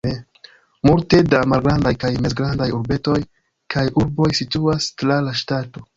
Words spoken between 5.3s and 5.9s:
ŝtato.